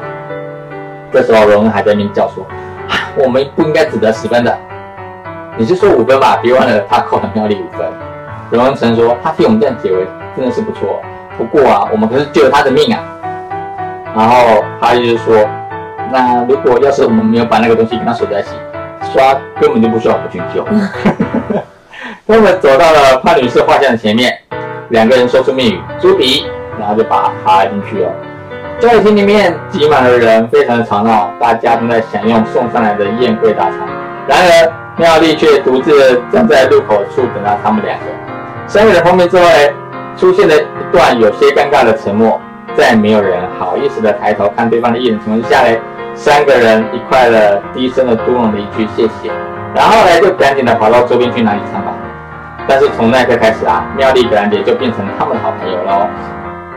[1.14, 2.46] 这时候，罗恩还在那边叫说
[3.16, 4.58] ：“我们不应该只得十分的，
[5.60, 6.40] 你是说五分吧？
[6.42, 7.86] 别忘了他扣了妙丽五分。”
[8.50, 11.02] 荣恩成说：“他替我们这样解围，真的是不错。
[11.38, 13.04] 不过啊，我们可是救了他的命啊！”
[14.16, 15.36] 然后他就说
[16.14, 18.50] ：“那如果要是我们没有把那个东西跟他锁在一起，
[19.12, 20.64] 刷根本就不需要我们去救。
[22.26, 24.34] ”他们走到了潘女士画像的前面，
[24.92, 26.46] 两个人说出密语“猪鼻”，
[26.80, 28.10] 然后就把他拉进去了。
[28.80, 33.80] 教会厅里面挤满了人，非常的吵闹，大家都在享用送上来的宴会大餐。
[34.26, 38.06] 然而妙丽却独自站在路口处等到他们两个。
[38.68, 39.50] 三个人碰面之后呢，
[40.18, 42.38] 出现了一段有些尴尬的沉默，
[42.76, 45.80] 在没有人好意思的抬头看对方的一眼情况下，嘞，
[46.14, 49.32] 三个人一块的低声的嘟囔了一句谢谢，
[49.74, 51.94] 然后呢就赶紧的跑到周边去拿椅餐吧。
[52.68, 56.08] 但是从那一刻开始啊，妙丽格兰杰就变成他们的好朋友喽。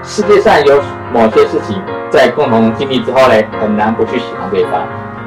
[0.05, 0.81] 世界上有
[1.13, 4.81] 某些事情，在共同经历之后嘞，很难不去喜欢对方。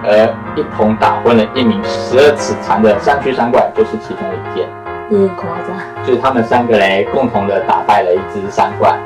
[0.05, 4.67] 而一同打昏了一名十二尺长的山区山怪，就是其中一件。
[5.09, 6.05] 有点夸张。
[6.05, 8.97] 就是他们三个嘞，共同的打败了一只山怪，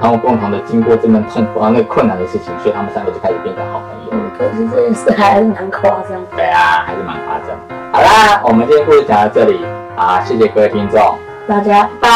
[0.00, 4.30] 然后共同的经过这么痛苦、啊那困难的事情，所以他们三个就开始变成好朋友。
[4.38, 6.20] 可是这件事还是蛮夸张。
[6.36, 7.56] 对啊，还是蛮夸张。
[7.92, 9.58] 好啦，我们今天故事讲到这里。
[9.96, 12.08] 啊，谢谢各位听众，大家拜，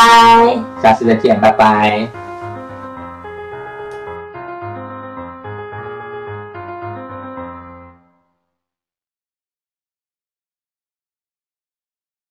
[0.80, 2.23] 下次再见，拜拜。